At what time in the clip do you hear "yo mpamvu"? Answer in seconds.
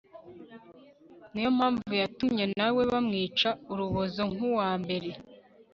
1.45-1.91